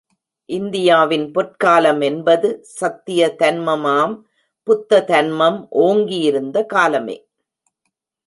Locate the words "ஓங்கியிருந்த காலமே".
5.79-7.17